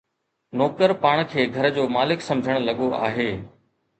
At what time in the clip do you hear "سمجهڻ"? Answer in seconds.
2.29-2.57